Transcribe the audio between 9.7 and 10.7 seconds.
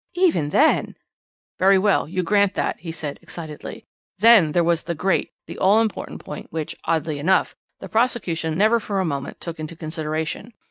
consideration.